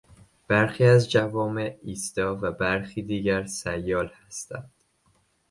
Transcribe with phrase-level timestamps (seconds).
[0.47, 4.71] برخی از جوامع ایستا و برخی دیگر سیال هستند.